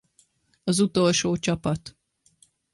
[0.63, 1.97] Az utolsó csapat.